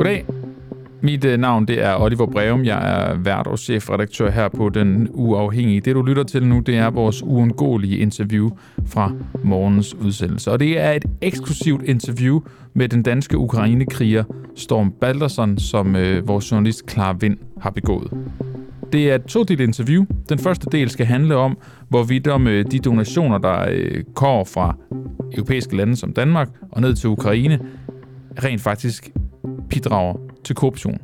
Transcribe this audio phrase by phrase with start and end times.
[0.00, 0.24] Goddag.
[1.00, 2.64] Mit øh, navn det er Oliver Breum.
[2.64, 5.80] Jeg er vært og chefredaktør her på Den Uafhængige.
[5.80, 8.50] Det, du lytter til nu, det er vores uundgåelige interview
[8.86, 9.12] fra
[9.44, 10.50] morgens udsendelse.
[10.50, 12.40] Og det er et eksklusivt interview
[12.74, 14.24] med den danske ukrainekriger
[14.56, 18.10] Storm Balderson, som øh, vores journalist Clara Vind har begået.
[18.92, 20.04] Det er et todelt interview.
[20.28, 24.76] Den første del skal handle om, hvorvidt om øh, de donationer, der øh, kommer fra
[25.32, 27.58] europæiske lande som Danmark og ned til Ukraine,
[28.44, 29.10] rent faktisk
[29.70, 30.98] bidrager til korruption.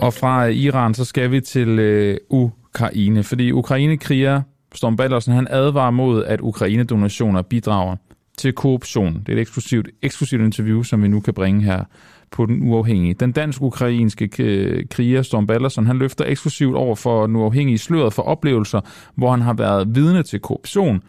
[0.00, 4.42] Og fra øh, Iran, så skal vi til øh, Ukraine, fordi Ukraine-kriger
[4.74, 7.96] Storm Ballersen, han advarer mod, at Ukraine-donationer bidrager
[8.38, 9.22] til korruption.
[9.26, 11.84] Det er et eksklusivt, eksklusivt interview, som vi nu kan bringe her
[12.30, 13.14] på den uafhængige.
[13.14, 18.22] Den dansk-ukrainske øh, kriger Storm Ballerson, han løfter eksklusivt over for den uafhængige sløret for
[18.22, 18.80] oplevelser,
[19.14, 21.02] hvor han har været vidne til korruption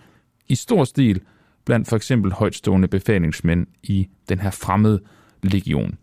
[0.48, 1.22] i stor stil
[1.68, 5.00] blandt for eksempel højtstående befalingsmænd i den her fremmede
[5.44, 5.98] legion.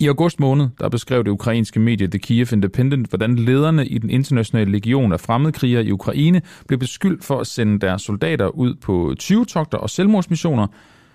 [0.00, 4.10] I august måned, der beskrev det ukrainske medie The Kiev Independent, hvordan lederne i den
[4.10, 9.14] internationale legion af fremmedkrigere i Ukraine blev beskyldt for at sende deres soldater ud på
[9.22, 10.66] 20-togter og selvmordsmissioner.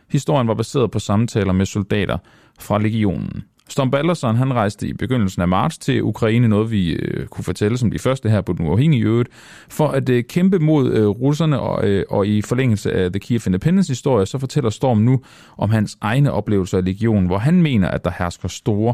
[0.10, 2.18] Historien var baseret på samtaler med soldater
[2.60, 3.44] fra legionen.
[3.70, 7.78] Storm Ballerson, han rejste i begyndelsen af marts til Ukraine, noget vi øh, kunne fortælle
[7.78, 9.30] som de første her på den uafhængige øvrigt,
[9.70, 13.40] for at øh, kæmpe mod øh, russerne, og, øh, og i forlængelse af The Kiev
[13.48, 15.22] Independence historie, så fortæller Storm nu
[15.58, 18.94] om hans egne oplevelser af legionen, hvor han mener, at der hersker store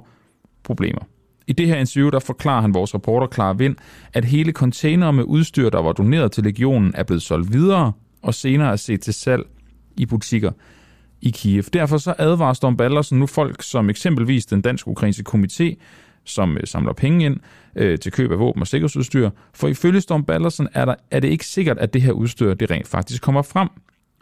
[0.63, 1.01] problemer.
[1.47, 3.75] I det her interview, der forklarer han vores reporter Clara Vind,
[4.13, 8.33] at hele containere med udstyr, der var doneret til legionen, er blevet solgt videre, og
[8.33, 9.43] senere er set til salg
[9.97, 10.51] i butikker
[11.21, 11.63] i Kiev.
[11.63, 15.75] Derfor så advarer Storm Ballersen nu folk som eksempelvis den dansk-ukrainske komité,
[16.23, 17.37] som øh, samler penge ind
[17.75, 19.29] øh, til køb af våben og sikkerhedsudstyr.
[19.53, 22.71] For ifølge Storm Ballersen er, der, er det ikke sikkert, at det her udstyr det
[22.71, 23.69] rent faktisk kommer frem.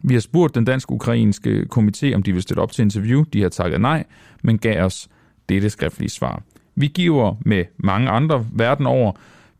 [0.03, 3.23] Vi har spurgt den dansk-ukrainske komité, om de vil stille op til interview.
[3.33, 4.03] De har takket nej,
[4.43, 5.07] men gav os
[5.49, 6.43] dette skriftlige svar.
[6.75, 9.11] Vi giver med mange andre verden over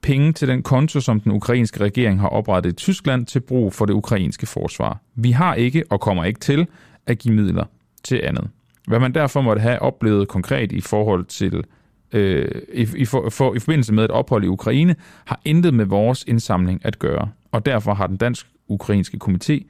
[0.02, 3.86] penge til den konto, som den ukrainske regering har oprettet i Tyskland til brug for
[3.86, 5.00] det ukrainske forsvar.
[5.16, 6.68] Vi har ikke og kommer ikke til
[7.08, 7.66] at give midler
[8.04, 8.50] til andet.
[8.88, 11.64] Hvad man derfor måtte have oplevet konkret i forhold til
[12.12, 14.96] øh, i, i, for, for, i forbindelse med et ophold i Ukraine,
[15.26, 19.66] har intet med vores indsamling at gøre, og derfor har den dansk-ukrainske komité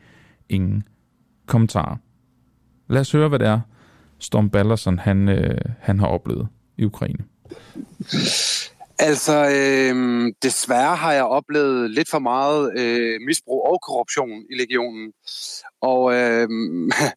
[0.49, 0.83] ingen
[1.45, 1.95] kommentarer.
[2.89, 3.59] Lad os høre, hvad det er,
[4.19, 7.23] Storm Ballerson han, øh, han har oplevet i Ukraine.
[8.99, 15.13] Altså, øh, desværre har jeg oplevet lidt for meget øh, misbrug og korruption i legionen.
[15.81, 16.47] Og øh,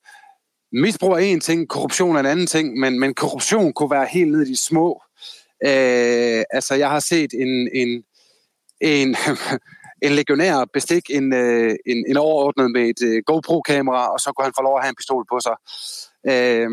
[0.82, 4.30] misbrug er en ting, korruption er en anden ting, men, men korruption kunne være helt
[4.32, 5.02] ned i de små.
[5.64, 8.04] Øh, altså, jeg har set en, en,
[8.80, 9.16] en,
[10.06, 14.44] en legionær bestik en, øh, en, en overordnet med et øh, GoPro-kamera, og så kunne
[14.44, 15.56] han få lov at have en pistol på sig.
[16.32, 16.70] Øh,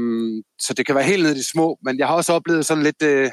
[0.60, 2.84] så det kan være helt ned i de små, men jeg har også oplevet sådan
[2.84, 3.02] lidt...
[3.04, 3.32] Øh,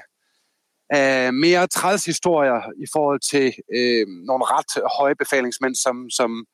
[0.96, 6.44] uh, mere træls historier i forhold til uh, nogle ret høje befalingsmænd, som, som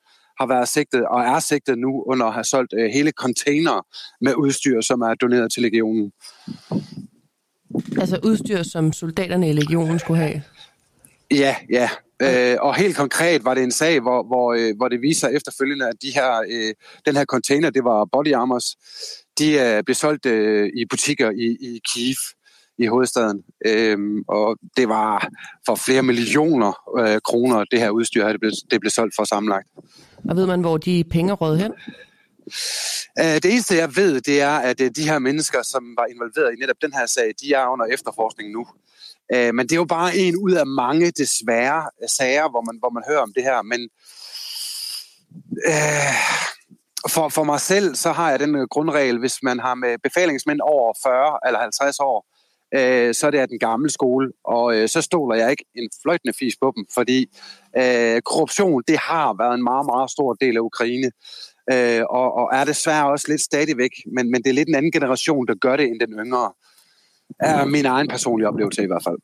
[0.40, 3.86] har været sigtet og er sigtet nu under at have solgt uh, hele container
[4.20, 6.12] med udstyr, som er doneret til legionen.
[8.00, 10.42] Altså udstyr, som soldaterne i legionen skulle have?
[11.30, 11.90] Ja, ja.
[12.22, 15.88] Øh, og helt konkret var det en sag, hvor, hvor, øh, hvor det viser efterfølgende,
[15.88, 16.74] at de her, øh,
[17.06, 18.76] den her container, det var body armors,
[19.38, 22.16] de øh, blev solgt øh, i butikker i, i Kiev
[22.80, 23.42] i hovedstaden.
[23.66, 25.28] Øhm, og det var
[25.66, 29.68] for flere millioner øh, kroner, det her udstyr det blev, det blev solgt for sammenlagt.
[30.28, 31.72] Og ved man, hvor de penge råd hen?
[33.20, 36.52] Øh, det eneste, jeg ved, det er, at øh, de her mennesker, som var involveret
[36.52, 38.66] i netop den her sag, de er under efterforskning nu.
[39.34, 42.90] Øh, men det er jo bare en ud af mange desværre sager, hvor man, hvor
[42.90, 43.62] man hører om det her.
[43.62, 43.80] Men
[45.66, 46.14] øh,
[47.08, 50.94] for, for mig selv, så har jeg den grundregel, hvis man har med befalingsmænd over
[51.02, 52.29] 40 eller 50 år,
[52.74, 55.90] øh, så er det af den gamle skole, og øh, så stoler jeg ikke en
[56.02, 57.26] fløjtende fis på dem, fordi
[57.76, 61.10] øh, korruption, det har været en meget, meget stor del af Ukraine,
[61.72, 64.92] øh, og, og er desværre også lidt stadigvæk, men, men det er lidt en anden
[64.92, 66.52] generation, der gør det end den yngre.
[67.40, 69.16] Er min egen personlige oplevelse i hvert fald.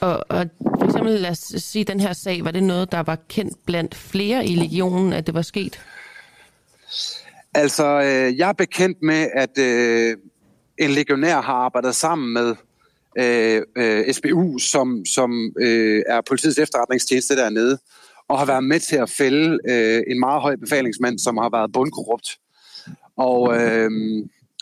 [0.00, 0.46] Og, og
[0.78, 3.94] for eksempel, lad os sige, den her sag, var det noget, der var kendt blandt
[3.94, 5.80] flere i legionen, at det var sket?
[7.54, 10.16] Altså, øh, jeg er bekendt med, at øh,
[10.78, 12.54] en legionær har arbejdet sammen med
[13.18, 17.78] øh, øh, SBU, som, som øh, er politiets efterretningstjeneste dernede,
[18.28, 21.72] og har været med til at fælde øh, en meget høj befalingsmand, som har været
[21.72, 22.38] bundkorrupt.
[23.16, 23.90] Og, øh,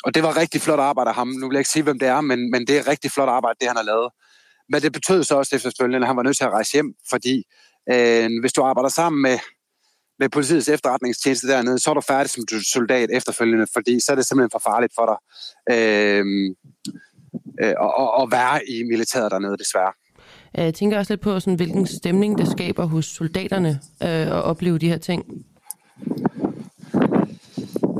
[0.04, 1.28] og det var rigtig flot arbejde af ham.
[1.28, 3.56] Nu vil jeg ikke sige, hvem det er, men, men det er rigtig flot arbejde,
[3.60, 4.10] det han har lavet.
[4.68, 7.44] Men det betød så også efterfølgende, at han var nødt til at rejse hjem, fordi
[7.92, 9.38] øh, hvis du arbejder sammen med
[10.18, 14.26] med politiets efterretningstjeneste dernede, så er du færdig som soldat efterfølgende, fordi så er det
[14.26, 15.18] simpelthen for farligt for dig
[15.74, 16.24] øh,
[17.60, 19.92] øh, at, at være i militæret dernede, desværre.
[20.54, 24.78] Jeg tænker også lidt på, sådan, hvilken stemning det skaber hos soldaterne øh, at opleve
[24.78, 25.24] de her ting.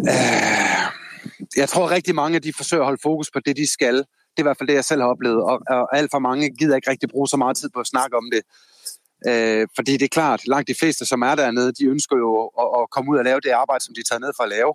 [0.09, 0.73] Øh,
[1.57, 3.95] jeg tror rigtig mange, de forsøger at holde fokus på det, de skal.
[3.95, 5.43] Det er i hvert fald det, jeg selv har oplevet.
[5.43, 8.17] Og, og alt for mange gider ikke rigtig bruge så meget tid på at snakke
[8.17, 8.43] om det.
[9.29, 12.69] Øh, fordi det er klart, langt de fleste, som er dernede, de ønsker jo at,
[12.81, 14.73] at komme ud og lave det arbejde, som de er taget ned for at lave.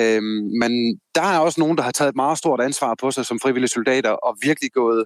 [0.00, 0.22] Øh,
[0.60, 3.40] men der er også nogen, der har taget et meget stort ansvar på sig som
[3.40, 5.04] frivillige soldater, og virkelig gået,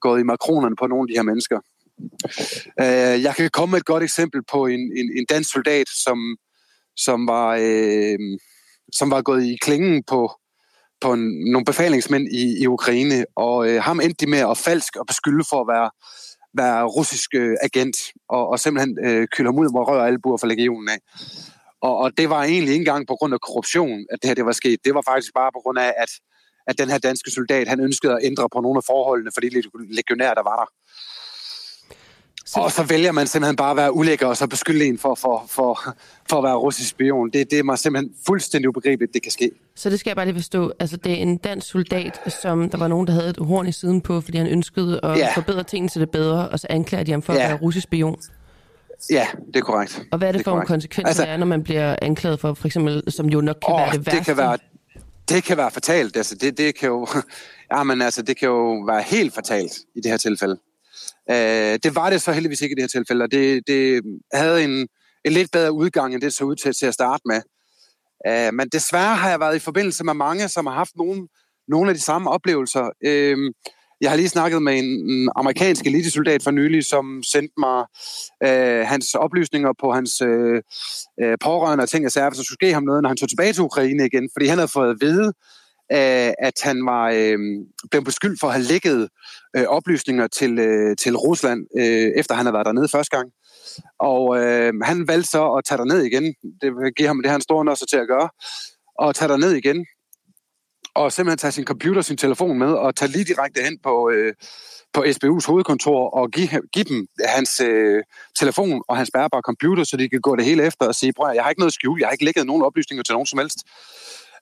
[0.00, 1.60] gået i makronerne på nogle af de her mennesker.
[2.80, 6.36] Øh, jeg kan komme med et godt eksempel på en, en, en dansk soldat, som,
[6.96, 8.18] som, var, øh,
[8.92, 10.30] som var gået i klingen på,
[11.00, 14.96] på en, nogle befalingsmænd i, i Ukraine, og øh, ham endte de med at falsk
[14.96, 15.90] og beskylde for at være
[16.54, 17.96] være russisk øh, agent,
[18.28, 20.98] og, og simpelthen øh, kylde ham ud med rør og albuer for legionen af.
[21.80, 24.44] Og, og det var egentlig ikke engang på grund af korruption, at det her det
[24.44, 24.84] var sket.
[24.84, 26.10] Det var faktisk bare på grund af, at,
[26.66, 29.48] at den her danske soldat, han ønskede at ændre på nogle af forholdene for de
[29.98, 30.68] legionærer, der var der.
[32.48, 32.60] Så...
[32.60, 35.44] Og så vælger man simpelthen bare at være ulækker og så beskylde en for, for,
[35.48, 35.96] for,
[36.30, 37.30] for at være russisk spion.
[37.30, 39.50] Det, det er mig simpelthen fuldstændig ubegribeligt, det kan ske.
[39.76, 40.72] Så det skal jeg bare lige forstå.
[40.80, 43.72] Altså, det er en dansk soldat, som der var nogen, der havde et horn i
[43.72, 45.34] siden på, fordi han ønskede at ja.
[45.34, 47.42] forbedre tingene til det bedre, og så anklager de ham for ja.
[47.42, 48.20] at være russisk spion.
[49.10, 50.02] Ja, det er korrekt.
[50.12, 52.54] Og hvad er det, det for en konsekvens, altså, er, når man bliver anklaget for,
[52.54, 54.18] for eksempel, som jo nok kan åh, være det værste?
[54.18, 54.58] Det kan være,
[55.28, 56.16] det kan være fatalt.
[56.16, 57.06] Altså, det, det kan jo,
[57.72, 60.58] ja, men altså, det kan jo være helt fatalt i det her tilfælde.
[61.30, 64.02] Øh, det var det så heldigvis ikke i det her tilfælde, og det, det
[64.32, 64.88] havde en,
[65.24, 67.40] en lidt bedre udgang, end det så ud til, til at starte med.
[68.26, 71.28] Øh, men desværre har jeg været i forbindelse med mange, som har haft nogle,
[71.68, 72.90] nogle af de samme oplevelser.
[73.04, 73.52] Øh,
[74.00, 77.84] jeg har lige snakket med en, en amerikansk elitesoldat for nylig, som sendte mig
[78.44, 80.62] øh, hans oplysninger på hans øh,
[81.22, 83.62] øh pårørende og ting og sager, skulle ske ham noget, når han tog tilbage til
[83.62, 85.32] Ukraine igen, fordi han havde fået at vide,
[85.92, 87.38] øh, at han var øh,
[87.90, 89.08] blevet beskyldt for at have lækket
[89.56, 93.30] øh, oplysninger til, øh, til Rusland, øh, efter han havde været dernede første gang.
[94.00, 96.34] Og øh, han valgte så at tage ned igen.
[96.60, 98.28] Det giver ham det, han står også til at gøre.
[98.98, 99.86] Og tage ned igen.
[100.94, 104.34] Og simpelthen tage sin computer, sin telefon med, og tage lige direkte hen på, øh,
[104.92, 108.02] på SBU's hovedkontor og give, give dem hans øh,
[108.38, 111.32] telefon og hans bærbare computer, så de kan gå det hele efter og sige, prøv
[111.34, 113.58] jeg har ikke noget skjul, jeg har ikke lækket nogen oplysninger til nogen som helst.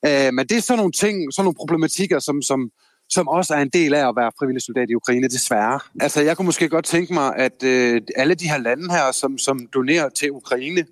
[0.07, 2.71] Øh, men det er sådan nogle ting, sådan nogle problematikker, som, som,
[3.09, 5.81] som også er en del af at være frivillig soldat i Ukraine, desværre.
[6.01, 9.39] Altså, jeg kunne måske godt tænke mig, at øh, alle de her lande her, som,
[9.39, 10.87] som donerer til Ukraine,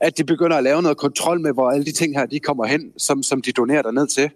[0.00, 2.66] at de begynder at lave noget kontrol med, hvor alle de ting her, de kommer
[2.66, 4.30] hen, som, som de donerer ned til.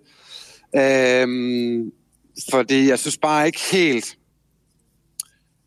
[0.77, 1.93] Øhm,
[2.51, 4.17] fordi jeg synes bare ikke helt,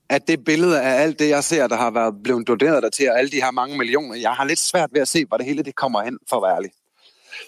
[0.10, 3.12] at det billede af alt det, jeg ser, der har været blevet doneret der til,
[3.12, 5.46] og alle de her mange millioner, jeg har lidt svært ved at se, hvor det
[5.46, 6.72] hele det kommer hen, for at være ærlig.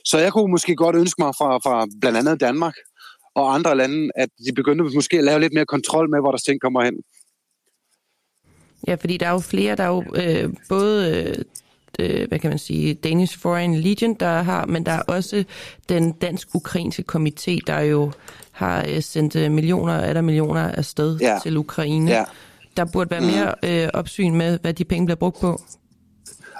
[0.05, 2.73] Så jeg kunne måske godt ønske mig fra, fra blandt andet Danmark
[3.35, 6.37] og andre lande, at de begyndte måske at lave lidt mere kontrol med, hvor der
[6.37, 6.95] ting kommer hen.
[8.87, 11.35] Ja, fordi der er jo flere, der er jo øh, både
[11.99, 15.43] øh, hvad kan man sige, Danish Foreign Legion, der har, men der er også
[15.89, 18.11] den dansk-ukrainske komité, der jo
[18.51, 21.39] har øh, sendt øh, millioner af der millioner af sted ja.
[21.43, 22.11] til Ukraine.
[22.11, 22.25] Ja.
[22.77, 23.69] Der burde være mere mm.
[23.69, 25.61] øh, opsyn med, hvad de penge bliver brugt på.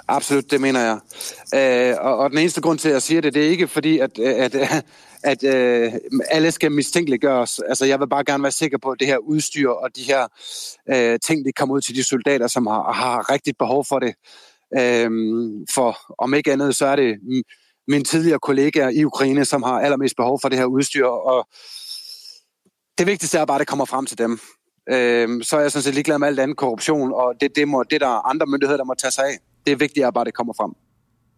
[0.08, 0.98] Absolut, det mener jeg.
[1.54, 3.98] Øh, og, og den eneste grund til, at jeg siger det, det er ikke fordi,
[3.98, 4.84] at, at, at,
[5.22, 5.92] at øh,
[6.30, 7.58] alle skal mistænkeliggøres.
[7.58, 10.26] Altså, jeg vil bare gerne være sikker på, at det her udstyr og de her
[10.92, 14.14] øh, ting, det kommer ud til de soldater, som har, har rigtigt behov for det.
[14.78, 15.10] Øh,
[15.74, 17.18] for om ikke andet, så er det
[17.88, 21.06] mine tidligere kollegaer i Ukraine, som har allermest behov for det her udstyr.
[21.06, 21.48] Og
[22.98, 24.40] det vigtigste er bare, at det kommer frem til dem.
[24.88, 27.82] Øh, så er jeg sådan set ligeglad med alt andet korruption, og det, det, må,
[27.82, 30.26] det der er andre myndigheder, der må tage sig af det vigtige er bare, at
[30.26, 30.72] det kommer frem.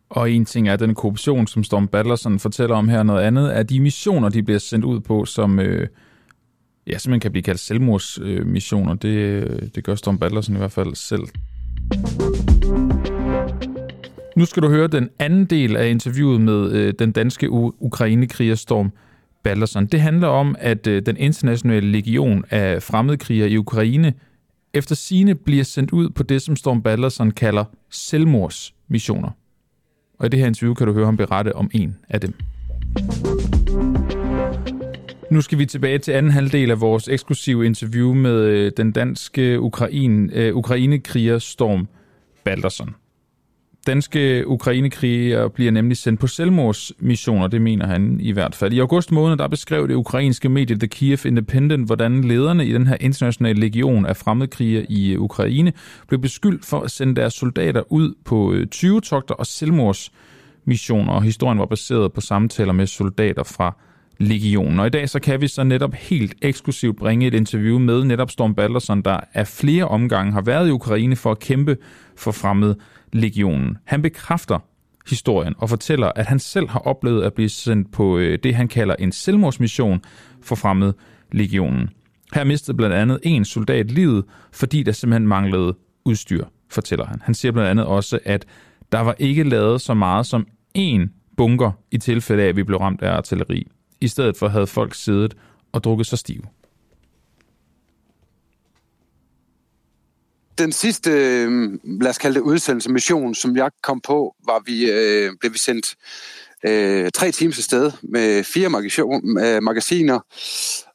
[0.08, 3.02] Og en ting er den korruption, som Storm Battlerson fortæller om her.
[3.02, 5.88] Noget andet er de missioner, de bliver sendt ud på, som øh,
[6.86, 8.92] ja, simpelthen kan blive kaldt selvmordsmissioner.
[8.92, 11.22] Øh, det, det gør Storm Battlerson i hvert fald selv.
[14.36, 18.92] Nu skal du høre den anden del af interviewet med øh, den danske ukrainekriger Storm
[19.44, 19.86] Ballerson.
[19.86, 24.12] Det handler om, at øh, den internationale legion af fremmedkrigere i Ukraine
[24.74, 29.30] efter sine bliver sendt ud på det, som Storm Ballerson kalder selvmordsmissioner.
[30.18, 32.34] Og i det her interview kan du høre ham berette om en af dem.
[35.30, 39.60] Nu skal vi tilbage til anden halvdel af vores eksklusive interview med øh, den danske
[39.60, 41.88] Ukraine, uh, øh, Ukraine-kriger Storm
[42.44, 42.94] Balderson.
[43.86, 48.72] Danske Ukrainekrigere bliver nemlig sendt på selvmordsmissioner, det mener han i hvert fald.
[48.72, 52.86] I august måned der beskrev det ukrainske medie The Kiev Independent, hvordan lederne i den
[52.86, 55.72] her internationale legion af fremmedkrigere i øh, Ukraine
[56.08, 61.58] blev beskyldt for at sende deres soldater ud på øh, 20-togter og selvmordsmissioner, og historien
[61.58, 63.76] var baseret på samtaler med soldater fra
[64.18, 64.80] legionen.
[64.80, 68.30] Og i dag så kan vi så netop helt eksklusivt bringe et interview med netop
[68.30, 71.76] Storm Balderson, der af flere omgange har været i Ukraine for at kæmpe
[72.16, 72.74] for fremmed
[73.12, 73.78] legionen.
[73.84, 74.58] Han bekræfter
[75.10, 78.68] historien og fortæller, at han selv har oplevet at blive sendt på øh, det, han
[78.68, 80.00] kalder en selvmordsmission
[80.42, 80.92] for fremmed
[81.32, 81.90] legionen.
[82.34, 87.18] Her mistede blandt andet en soldat livet, fordi der simpelthen manglede udstyr, fortæller han.
[87.22, 88.46] Han siger blandt andet også, at
[88.92, 90.46] der var ikke lavet så meget som
[90.78, 93.68] én bunker i tilfælde af, at vi blev ramt af artilleri.
[94.00, 95.36] I stedet for havde folk siddet
[95.72, 96.42] og drukket sig stive.
[100.58, 104.90] den sidste, øhm, lad os kalde det udsendelse, mission, som jeg kom på, var vi,
[104.90, 105.94] øh, blev vi sendt
[106.66, 110.20] øh, tre timer til sted med fire øh, magasiner,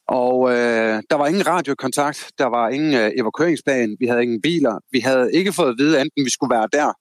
[0.06, 4.78] og øh, der var ingen radiokontakt, der var ingen øh, evakueringsplan, vi havde ingen biler,
[4.92, 6.92] vi havde ikke fået at vide, enten vi skulle være der.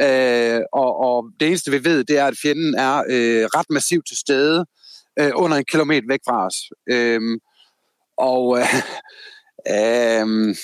[0.00, 4.06] Øh, og, og det eneste vi ved, det er, at fjenden er øh, ret massivt
[4.08, 4.64] til stede,
[5.20, 6.56] øh, under en kilometer væk fra os.
[6.90, 7.38] Øhm,
[8.18, 8.74] og øh,
[9.74, 10.54] øh,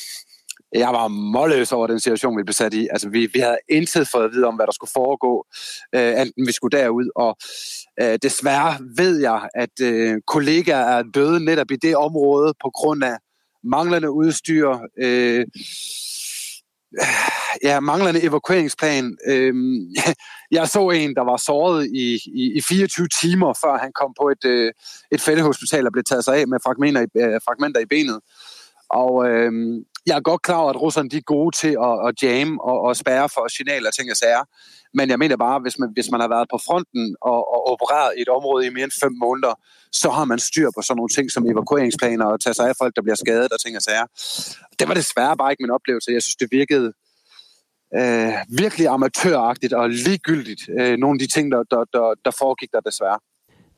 [0.74, 2.88] jeg var målløs over den situation, vi blev sat i.
[2.90, 5.46] Altså, vi, vi havde intet fået at vide om, hvad der skulle foregå,
[5.94, 7.10] øh, enten vi skulle derud.
[7.16, 7.36] Og
[8.02, 13.04] øh, desværre ved jeg, at øh, kollegaer er døde netop i det område på grund
[13.04, 13.16] af
[13.64, 15.46] manglende udstyr, øh,
[17.62, 19.16] ja, manglende evakueringsplan.
[19.26, 19.54] Øh,
[20.56, 24.28] jeg så en, der var såret i, i, i 24 timer, før han kom på
[24.28, 24.72] et, øh,
[25.12, 28.20] et fældehospital og blev taget sig af med fragmenter i, øh, fragmenter i benet.
[28.90, 29.52] Og øh,
[30.06, 32.80] jeg er godt klar over, at russerne de er gode til at, at jamme og,
[32.80, 34.44] og spærre for signaler og ting og sager.
[34.94, 38.12] Men jeg mener bare, hvis man, hvis man har været på fronten og, og opereret
[38.18, 39.54] i et område i mere end fem måneder,
[39.92, 42.96] så har man styr på sådan nogle ting som evakueringsplaner og tage sig af folk,
[42.96, 44.06] der bliver skadet og ting og sager.
[44.78, 46.12] Det var desværre bare ikke min oplevelse.
[46.12, 46.92] Jeg synes, det virkede
[47.98, 50.62] øh, virkelig amatøragtigt og ligegyldigt.
[50.78, 53.18] Øh, nogle af de ting, der, der, der, der foregik der desværre.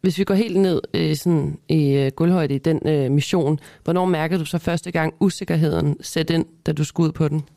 [0.06, 4.04] Hvis vi går helt ned øh, sådan i øh, gulvhøjde i den øh, mission, hvornår
[4.04, 7.48] mærkede du så første gang usikkerheden sætte ind, da du skulle ud på den?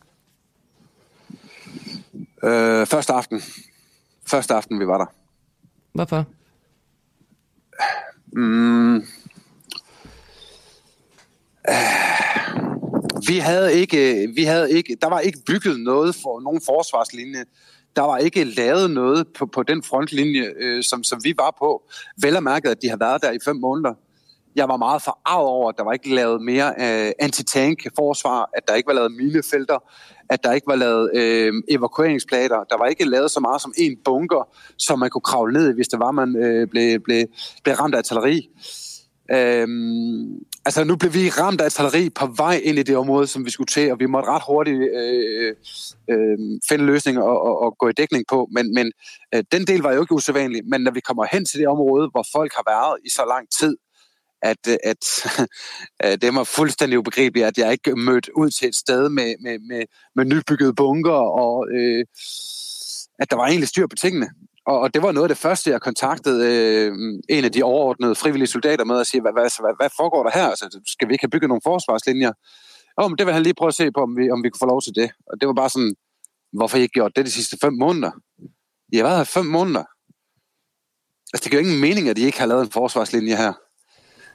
[2.43, 3.41] Øh, første aften.
[4.27, 5.05] Første aften, vi var der.
[5.93, 6.25] Hvorfor?
[8.33, 8.95] Mm.
[8.95, 9.03] Øh,
[13.27, 17.45] vi havde ikke, vi havde ikke, der var ikke bygget noget for nogen forsvarslinje
[17.95, 21.83] der var ikke lavet noget på, på den frontlinje, øh, som, som vi var på.
[22.21, 23.93] Vel at mærke, at de har været der i fem måneder.
[24.55, 28.75] Jeg var meget forarvet over, at der var ikke lavet mere øh, antitank-forsvar, at der
[28.75, 29.77] ikke var lavet minefelter,
[30.29, 32.63] at der ikke var lavet øh, evakueringsplaner.
[32.69, 35.87] Der var ikke lavet så meget som en bunker, som man kunne kravle ned hvis
[35.87, 37.25] det var, man øh, blev, blev,
[37.63, 38.49] blev ramt af artilleri.
[39.31, 43.45] Øhm, altså nu blev vi ramt af artilleri på vej ind i det område, som
[43.45, 45.55] vi skulle til, og vi måtte ret hurtigt øh,
[46.11, 46.37] øh,
[46.69, 48.47] finde løsninger og, og, og gå i dækning på.
[48.51, 48.91] Men, men
[49.35, 50.61] øh, den del var jo ikke usædvanlig.
[50.65, 53.45] Men når vi kommer hen til det område, hvor folk har været i så lang
[53.59, 53.77] tid,
[54.41, 55.03] at, øh, at
[56.09, 59.59] at det var fuldstændig ubegribeligt, at jeg ikke mødte ud til et sted med, med,
[59.59, 59.83] med,
[60.15, 62.05] med nybyggede bunker, og øh,
[63.19, 64.29] at der var egentlig styr på tingene.
[64.69, 66.91] Og, og det var noget af det første, jeg kontaktede øh,
[67.29, 70.23] en af de overordnede frivillige soldater med at sige, hvad, hvad, altså, hvad, hvad foregår
[70.23, 70.47] der her?
[70.47, 72.31] Altså, skal vi ikke have bygget nogle forsvarslinjer?
[72.97, 74.71] Og det vil han lige prøve at se på, om vi, om vi kunne få
[74.73, 75.11] lov til det.
[75.27, 75.95] Og det var bare sådan,
[76.53, 78.11] hvorfor I ikke gjort det de sidste fem måneder?
[78.93, 79.83] I har været her fem måneder.
[81.33, 83.53] Altså, det giver ingen mening, at I ikke har lavet en forsvarslinje her.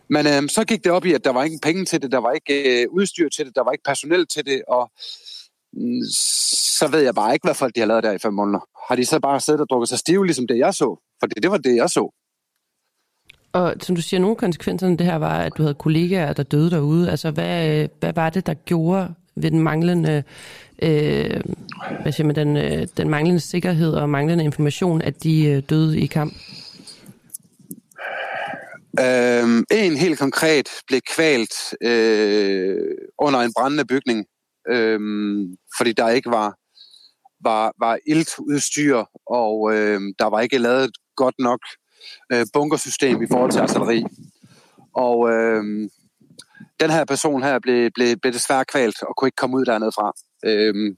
[0.09, 2.19] Men øh, så gik det op i, at der var ikke penge til det, der
[2.19, 4.93] var ikke øh, udstyr til det, der var ikke personel til det, og
[6.79, 8.69] så ved jeg bare ikke, hvad folk de har lavet der i fem måneder.
[8.89, 11.01] Har de så bare siddet og drukket sig stive, ligesom det jeg så?
[11.21, 12.11] For det, det var det, jeg så.
[13.53, 16.43] Og som du siger, nogle konsekvenser af det her var, at du havde kollegaer, der
[16.43, 17.11] døde derude.
[17.11, 20.23] Altså, hvad, hvad var det, der gjorde ved den manglende,
[20.83, 21.41] øh,
[22.03, 26.01] hvad siger man, den, øh, den manglende sikkerhed og manglende information, at de øh, døde
[26.01, 26.33] i kamp?
[29.01, 32.77] Øhm, en helt konkret blev kvalt øh,
[33.19, 34.27] under en brændende bygning,
[34.69, 36.55] øhm, fordi der ikke var
[37.45, 41.61] var, var iltudstyr, og øhm, der var ikke lavet et godt nok
[42.33, 44.05] øh, bunkersystem i forhold til artilleri.
[44.95, 45.89] Og øhm,
[46.81, 49.93] den her person her blev, blev, blev desværre kvalt og kunne ikke komme ud dernede
[49.93, 50.13] fra
[50.45, 50.97] Øhm,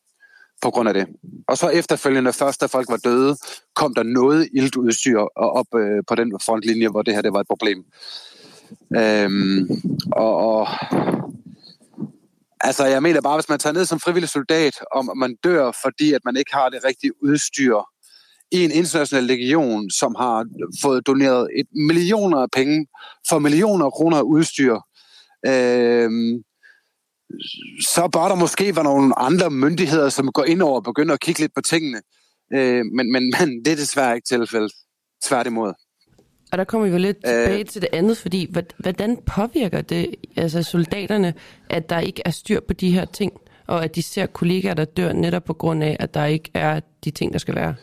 [0.63, 1.07] på grund af det.
[1.49, 3.37] Og så efterfølgende, først da folk var døde,
[3.75, 7.47] kom der noget iltudstyr op øh, på den frontlinje, hvor det her det var et
[7.47, 7.85] problem.
[8.97, 9.69] Øhm,
[10.13, 10.69] og, og
[12.67, 16.13] Altså, jeg mener bare, hvis man tager ned som frivillig soldat, og man dør, fordi
[16.13, 17.77] at man ikke har det rigtige udstyr
[18.53, 20.47] i en international legion, som har
[20.83, 22.87] fået doneret et millioner af penge
[23.29, 24.75] for millioner af kroner af udstyr,
[25.47, 26.11] øh,
[27.81, 31.21] så bør der måske være nogle andre myndigheder, som går ind over og begynder at
[31.21, 32.01] kigge lidt på tingene.
[32.55, 34.73] Øh, men, men, men det er desværre ikke tilfældet.
[35.25, 35.86] Tværtimod.
[36.57, 40.15] Og der kommer vi jo lidt tilbage øh, til det andet, fordi hvordan påvirker det
[40.37, 41.35] altså soldaterne,
[41.71, 43.33] at der ikke er styr på de her ting,
[43.67, 46.81] og at de ser kollegaer, der dør netop på grund af, at der ikke er
[47.05, 47.75] de ting, der skal være?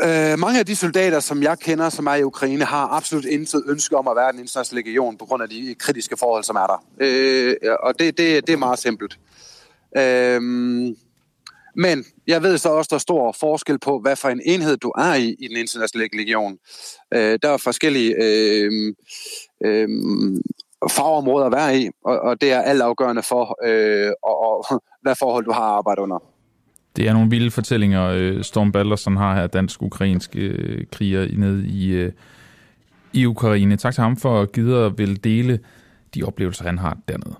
[0.00, 3.64] Øh, mange af de soldater, som jeg kender, som er i Ukraine, har absolut intet
[3.68, 6.66] ønske om at være en international legion på grund af de kritiske forhold, som er
[6.66, 6.84] der.
[7.00, 9.18] Øh, og det, det, det er meget simpelt.
[9.96, 10.40] Øh,
[11.76, 14.88] men jeg ved så også, der er stor forskel på, hvad for en enhed du
[14.88, 16.58] er i i den internationale legion.
[17.14, 18.94] Øh, der er forskellige øh,
[19.64, 19.88] øh,
[20.90, 25.14] fagområder at være i, og, og det er alt afgørende for, øh, og, og hvad
[25.18, 26.22] forhold du har arbejdet under.
[26.96, 31.90] Det er nogle vilde fortællinger, øh, Storm Balderson har her, dansk-ukrainske øh, kriger nede i,
[31.90, 32.12] øh,
[33.12, 33.76] i Ukraine.
[33.76, 35.58] Tak til ham for at gide at vil dele
[36.14, 37.36] de oplevelser, han har dernede.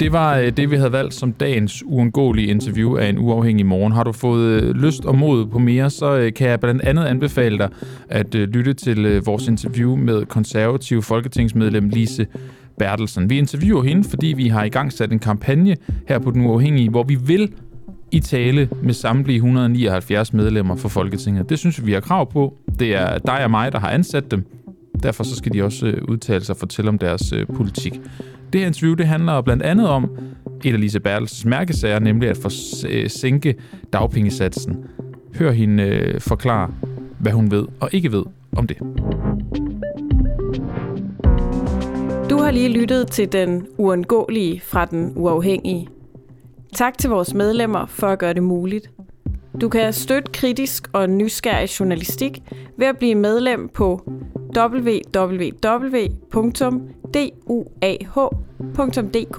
[0.00, 3.92] Det var øh, det, vi havde valgt som dagens uundgåelige interview af en uafhængig morgen.
[3.92, 7.04] Har du fået øh, lyst og mod på mere, så øh, kan jeg blandt andet
[7.04, 7.68] anbefale dig
[8.08, 12.26] at lytte til vores interview med konservativ folketingsmedlem Lise
[12.78, 13.30] Bertelsen.
[13.30, 15.76] Vi interviewer hende, fordi vi har i gang sat en kampagne
[16.08, 17.52] her på Den Uafhængige, hvor vi vil
[18.10, 21.50] i tale med samtlige 179 medlemmer for Folketinget.
[21.50, 22.54] Det synes vi, vi har krav på.
[22.78, 24.46] Det er dig og mig, der har ansat dem.
[25.02, 28.00] Derfor så skal de også udtale sig og fortælle om deres politik.
[28.52, 30.16] Det her interview det handler blandt andet om
[30.64, 32.50] et af Lise Bertels mærkesager, nemlig at få
[32.88, 33.54] øh, sænke
[33.92, 34.84] dagpengesatsen.
[35.34, 36.70] Hør hende øh, forklare,
[37.18, 38.24] hvad hun ved og ikke ved
[38.56, 38.78] om det.
[42.30, 45.88] Du har lige lyttet til den uundgåelige fra den uafhængige.
[46.74, 48.90] Tak til vores medlemmer for at gøre det muligt.
[49.60, 52.42] Du kan støtte kritisk og nysgerrig journalistik
[52.76, 54.10] ved at blive medlem på
[57.12, 59.36] duah.dk.